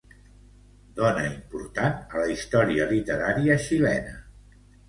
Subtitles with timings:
[0.99, 4.19] Dona important a la història literària xilena.